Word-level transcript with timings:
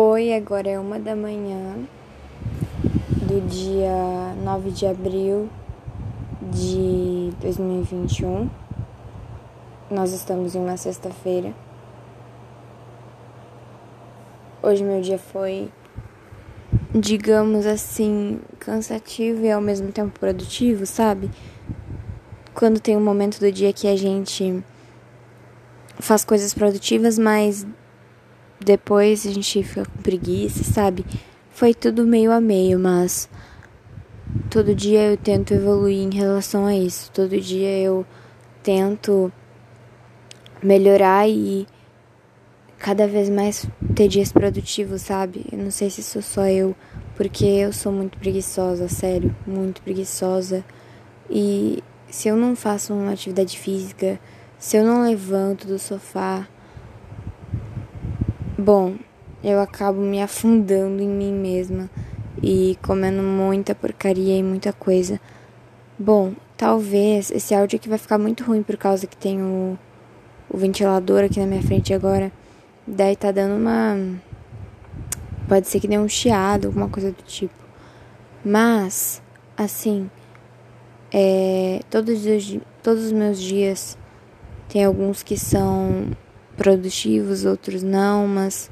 Oi, 0.00 0.32
agora 0.32 0.70
é 0.70 0.78
uma 0.78 0.96
da 0.96 1.16
manhã 1.16 1.74
do 3.20 3.44
dia 3.48 4.32
9 4.44 4.70
de 4.70 4.86
abril 4.86 5.50
de 6.40 7.32
2021. 7.40 8.48
Nós 9.90 10.12
estamos 10.12 10.54
em 10.54 10.60
uma 10.60 10.76
sexta-feira. 10.76 11.52
Hoje 14.62 14.84
meu 14.84 15.00
dia 15.00 15.18
foi, 15.18 15.68
digamos 16.94 17.66
assim, 17.66 18.40
cansativo 18.60 19.44
e 19.44 19.50
ao 19.50 19.60
mesmo 19.60 19.90
tempo 19.90 20.16
produtivo, 20.16 20.86
sabe? 20.86 21.28
Quando 22.54 22.78
tem 22.78 22.96
um 22.96 23.04
momento 23.04 23.40
do 23.40 23.50
dia 23.50 23.72
que 23.72 23.88
a 23.88 23.96
gente 23.96 24.62
faz 25.98 26.24
coisas 26.24 26.54
produtivas, 26.54 27.18
mas 27.18 27.66
depois 28.60 29.26
a 29.26 29.30
gente 29.30 29.62
fica 29.62 29.84
com 29.84 30.02
preguiça, 30.02 30.64
sabe? 30.64 31.04
Foi 31.50 31.74
tudo 31.74 32.06
meio 32.06 32.32
a 32.32 32.40
meio, 32.40 32.78
mas 32.78 33.28
todo 34.50 34.74
dia 34.74 35.10
eu 35.12 35.16
tento 35.16 35.54
evoluir 35.54 35.98
em 35.98 36.14
relação 36.14 36.66
a 36.66 36.74
isso. 36.74 37.10
Todo 37.12 37.40
dia 37.40 37.78
eu 37.78 38.06
tento 38.62 39.32
melhorar 40.62 41.28
e 41.28 41.66
cada 42.78 43.06
vez 43.06 43.28
mais 43.28 43.66
ter 43.94 44.08
dias 44.08 44.32
produtivos, 44.32 45.02
sabe? 45.02 45.46
Eu 45.50 45.58
não 45.58 45.70
sei 45.70 45.90
se 45.90 46.02
sou 46.02 46.22
só 46.22 46.46
eu, 46.46 46.76
porque 47.16 47.44
eu 47.44 47.72
sou 47.72 47.92
muito 47.92 48.18
preguiçosa, 48.18 48.88
sério, 48.88 49.34
muito 49.46 49.82
preguiçosa. 49.82 50.64
E 51.28 51.82
se 52.08 52.28
eu 52.28 52.36
não 52.36 52.54
faço 52.54 52.94
uma 52.94 53.12
atividade 53.12 53.58
física, 53.58 54.18
se 54.58 54.76
eu 54.76 54.84
não 54.84 55.02
levanto 55.02 55.66
do 55.66 55.78
sofá, 55.78 56.46
Bom, 58.60 58.96
eu 59.44 59.60
acabo 59.60 60.00
me 60.00 60.20
afundando 60.20 61.00
em 61.00 61.08
mim 61.08 61.32
mesma 61.32 61.88
e 62.42 62.76
comendo 62.82 63.22
muita 63.22 63.72
porcaria 63.72 64.36
e 64.36 64.42
muita 64.42 64.72
coisa. 64.72 65.20
Bom, 65.96 66.32
talvez 66.56 67.30
esse 67.30 67.54
áudio 67.54 67.76
aqui 67.76 67.88
vai 67.88 67.98
ficar 67.98 68.18
muito 68.18 68.42
ruim 68.42 68.64
por 68.64 68.76
causa 68.76 69.06
que 69.06 69.16
tem 69.16 69.40
o, 69.40 69.78
o 70.50 70.58
ventilador 70.58 71.22
aqui 71.22 71.38
na 71.38 71.46
minha 71.46 71.62
frente 71.62 71.94
agora. 71.94 72.32
Daí 72.84 73.14
tá 73.14 73.30
dando 73.30 73.54
uma. 73.54 73.96
Pode 75.48 75.68
ser 75.68 75.78
que 75.78 75.86
dê 75.86 75.96
um 75.96 76.08
chiado, 76.08 76.66
alguma 76.66 76.88
coisa 76.88 77.12
do 77.12 77.22
tipo. 77.22 77.54
Mas, 78.44 79.22
assim, 79.56 80.10
é, 81.12 81.78
todos, 81.88 82.26
os, 82.26 82.58
todos 82.82 83.04
os 83.04 83.12
meus 83.12 83.40
dias 83.40 83.96
tem 84.68 84.84
alguns 84.84 85.22
que 85.22 85.38
são 85.38 86.10
produtivos, 86.58 87.44
outros 87.44 87.84
não, 87.84 88.26
mas 88.26 88.68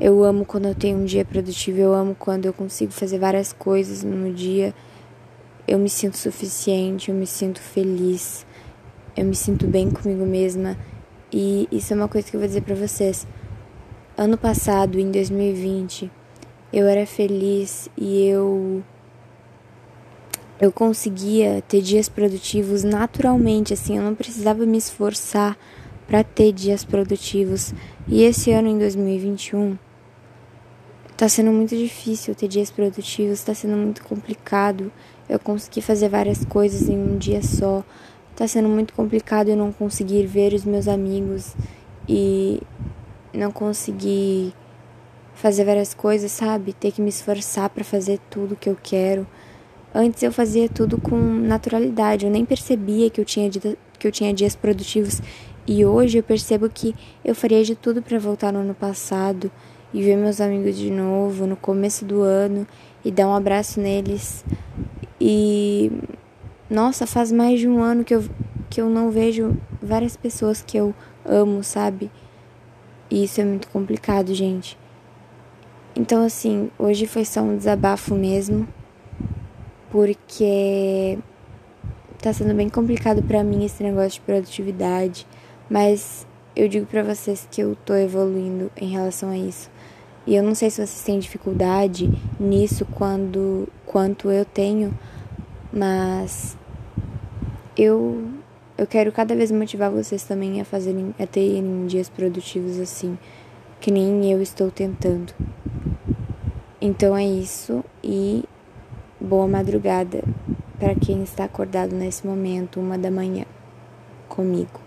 eu 0.00 0.22
amo 0.22 0.44
quando 0.44 0.68
eu 0.68 0.74
tenho 0.74 0.98
um 0.98 1.04
dia 1.04 1.24
produtivo, 1.24 1.78
eu 1.78 1.92
amo 1.92 2.16
quando 2.18 2.46
eu 2.46 2.52
consigo 2.52 2.92
fazer 2.92 3.18
várias 3.18 3.52
coisas 3.52 4.04
no 4.04 4.32
dia. 4.32 4.72
Eu 5.66 5.78
me 5.78 5.88
sinto 5.88 6.16
suficiente, 6.16 7.10
eu 7.10 7.14
me 7.14 7.26
sinto 7.26 7.60
feliz, 7.60 8.46
eu 9.16 9.24
me 9.24 9.34
sinto 9.34 9.66
bem 9.66 9.90
comigo 9.90 10.24
mesma. 10.24 10.78
E 11.32 11.68
isso 11.72 11.92
é 11.92 11.96
uma 11.96 12.08
coisa 12.08 12.30
que 12.30 12.36
eu 12.36 12.40
vou 12.40 12.46
dizer 12.46 12.62
para 12.62 12.74
vocês. 12.74 13.26
Ano 14.16 14.38
passado, 14.38 14.98
em 14.98 15.10
2020, 15.10 16.10
eu 16.72 16.86
era 16.86 17.04
feliz 17.04 17.88
e 17.96 18.26
eu 18.26 18.82
eu 20.60 20.70
conseguia 20.70 21.60
ter 21.66 21.82
dias 21.82 22.08
produtivos 22.08 22.84
naturalmente, 22.84 23.74
assim, 23.74 23.96
eu 23.96 24.02
não 24.04 24.14
precisava 24.14 24.64
me 24.64 24.78
esforçar 24.78 25.58
para 26.06 26.22
ter 26.22 26.52
dias 26.52 26.84
produtivos. 26.84 27.74
E 28.06 28.22
esse 28.22 28.50
ano, 28.50 28.68
em 28.68 28.78
2021, 28.78 29.78
está 31.10 31.28
sendo 31.28 31.52
muito 31.52 31.76
difícil 31.76 32.34
ter 32.34 32.48
dias 32.48 32.70
produtivos, 32.70 33.38
está 33.38 33.54
sendo 33.54 33.76
muito 33.76 34.02
complicado. 34.04 34.92
Eu 35.28 35.38
consegui 35.38 35.80
fazer 35.80 36.08
várias 36.08 36.44
coisas 36.44 36.88
em 36.88 36.98
um 36.98 37.16
dia 37.16 37.42
só. 37.42 37.84
Está 38.32 38.48
sendo 38.48 38.68
muito 38.68 38.92
complicado 38.94 39.48
eu 39.48 39.56
não 39.56 39.72
conseguir 39.72 40.26
ver 40.26 40.52
os 40.52 40.64
meus 40.64 40.88
amigos 40.88 41.54
e 42.08 42.60
não 43.32 43.50
conseguir 43.50 44.52
fazer 45.34 45.64
várias 45.64 45.94
coisas, 45.94 46.32
sabe? 46.32 46.72
Ter 46.72 46.92
que 46.92 47.00
me 47.00 47.08
esforçar 47.08 47.68
para 47.70 47.84
fazer 47.84 48.18
tudo 48.30 48.56
que 48.56 48.68
eu 48.68 48.76
quero. 48.82 49.26
Antes 49.94 50.22
eu 50.22 50.32
fazia 50.32 50.68
tudo 50.68 50.98
com 50.98 51.16
naturalidade, 51.16 52.24
eu 52.24 52.32
nem 52.32 52.44
percebia 52.44 53.10
que 53.10 53.20
eu 53.20 53.24
tinha, 53.24 53.50
que 53.50 54.06
eu 54.06 54.10
tinha 54.10 54.32
dias 54.32 54.56
produtivos 54.56 55.20
e 55.66 55.84
hoje 55.84 56.18
eu 56.18 56.22
percebo 56.22 56.68
que 56.68 56.94
eu 57.24 57.34
faria 57.34 57.62
de 57.62 57.74
tudo 57.74 58.02
para 58.02 58.18
voltar 58.18 58.52
no 58.52 58.60
ano 58.60 58.74
passado 58.74 59.50
e 59.92 60.02
ver 60.02 60.16
meus 60.16 60.40
amigos 60.40 60.76
de 60.76 60.90
novo 60.90 61.46
no 61.46 61.56
começo 61.56 62.04
do 62.04 62.22
ano 62.22 62.66
e 63.04 63.10
dar 63.10 63.28
um 63.28 63.34
abraço 63.34 63.80
neles. 63.80 64.44
E 65.20 65.92
nossa, 66.68 67.06
faz 67.06 67.30
mais 67.30 67.60
de 67.60 67.68
um 67.68 67.82
ano 67.82 68.02
que 68.02 68.14
eu, 68.14 68.24
que 68.70 68.80
eu 68.80 68.88
não 68.88 69.10
vejo 69.10 69.56
várias 69.80 70.16
pessoas 70.16 70.62
que 70.62 70.76
eu 70.76 70.94
amo, 71.24 71.62
sabe? 71.62 72.10
E 73.10 73.24
isso 73.24 73.40
é 73.40 73.44
muito 73.44 73.68
complicado, 73.68 74.34
gente. 74.34 74.78
Então, 75.94 76.24
assim, 76.24 76.70
hoje 76.78 77.06
foi 77.06 77.26
só 77.26 77.42
um 77.42 77.54
desabafo 77.54 78.14
mesmo, 78.14 78.66
porque 79.90 81.18
tá 82.22 82.32
sendo 82.32 82.54
bem 82.54 82.70
complicado 82.70 83.22
para 83.22 83.44
mim 83.44 83.66
esse 83.66 83.82
negócio 83.82 84.12
de 84.12 84.20
produtividade. 84.22 85.26
Mas 85.72 86.26
eu 86.54 86.68
digo 86.68 86.84
para 86.84 87.02
vocês 87.02 87.48
que 87.50 87.62
eu 87.62 87.74
tô 87.74 87.94
evoluindo 87.94 88.70
em 88.76 88.90
relação 88.90 89.30
a 89.30 89.38
isso. 89.38 89.70
E 90.26 90.36
eu 90.36 90.42
não 90.42 90.54
sei 90.54 90.68
se 90.68 90.76
vocês 90.76 91.02
têm 91.02 91.18
dificuldade 91.18 92.12
nisso 92.38 92.84
quando 92.84 93.66
quanto 93.86 94.30
eu 94.30 94.44
tenho, 94.44 94.92
mas 95.72 96.58
eu 97.74 98.22
eu 98.76 98.86
quero 98.86 99.10
cada 99.12 99.34
vez 99.34 99.50
motivar 99.50 99.90
vocês 99.90 100.22
também 100.24 100.60
a 100.60 100.64
fazerem 100.66 101.14
a 101.18 101.26
terem 101.26 101.86
dias 101.86 102.10
produtivos 102.10 102.78
assim, 102.78 103.16
que 103.80 103.90
nem 103.90 104.30
eu 104.30 104.42
estou 104.42 104.70
tentando. 104.70 105.32
Então 106.82 107.16
é 107.16 107.24
isso 107.24 107.82
e 108.04 108.44
boa 109.18 109.48
madrugada 109.48 110.22
para 110.78 110.94
quem 110.94 111.22
está 111.22 111.44
acordado 111.44 111.94
nesse 111.94 112.26
momento, 112.26 112.78
uma 112.78 112.98
da 112.98 113.10
manhã, 113.10 113.46
comigo. 114.28 114.81